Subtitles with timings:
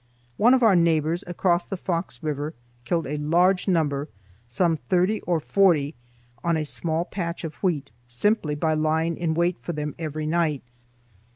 [0.37, 2.55] One of our neighbors across the Fox River
[2.85, 4.07] killed a large number,
[4.47, 5.93] some thirty or forty,
[6.43, 10.63] on a small patch of wheat, simply by lying in wait for them every night.